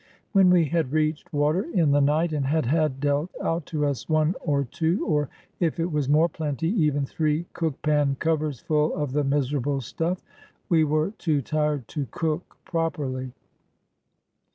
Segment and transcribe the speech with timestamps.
[0.31, 4.09] When we had reached water in the night and had had dealt out to us
[4.09, 8.95] one or two, or, if it was more plenty, even three cook pan covers full
[8.95, 10.23] of the miserable stuff,
[10.69, 13.31] we were too tired to cook properly.